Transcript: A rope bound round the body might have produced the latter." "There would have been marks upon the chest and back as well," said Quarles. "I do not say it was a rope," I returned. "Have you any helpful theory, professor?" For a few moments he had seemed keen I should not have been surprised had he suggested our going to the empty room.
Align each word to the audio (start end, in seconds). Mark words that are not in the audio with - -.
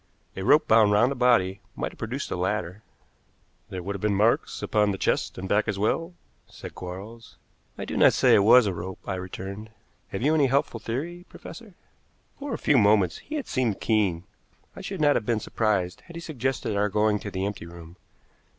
A 0.35 0.41
rope 0.41 0.67
bound 0.67 0.91
round 0.93 1.11
the 1.11 1.15
body 1.15 1.59
might 1.75 1.91
have 1.91 1.99
produced 1.99 2.29
the 2.29 2.35
latter." 2.35 2.81
"There 3.69 3.83
would 3.83 3.93
have 3.93 4.01
been 4.01 4.15
marks 4.15 4.63
upon 4.63 4.89
the 4.89 4.97
chest 4.97 5.37
and 5.37 5.47
back 5.47 5.67
as 5.67 5.77
well," 5.77 6.15
said 6.47 6.73
Quarles. 6.73 7.37
"I 7.77 7.85
do 7.85 7.95
not 7.95 8.13
say 8.13 8.33
it 8.33 8.39
was 8.39 8.65
a 8.65 8.73
rope," 8.73 8.97
I 9.05 9.13
returned. 9.13 9.69
"Have 10.07 10.23
you 10.23 10.33
any 10.33 10.47
helpful 10.47 10.79
theory, 10.79 11.27
professor?" 11.29 11.75
For 12.39 12.51
a 12.51 12.57
few 12.57 12.79
moments 12.79 13.19
he 13.19 13.35
had 13.35 13.45
seemed 13.47 13.79
keen 13.79 14.23
I 14.75 14.81
should 14.81 15.01
not 15.01 15.15
have 15.15 15.25
been 15.27 15.39
surprised 15.39 16.01
had 16.07 16.15
he 16.15 16.19
suggested 16.19 16.75
our 16.75 16.89
going 16.89 17.19
to 17.19 17.29
the 17.29 17.45
empty 17.45 17.67
room. 17.67 17.95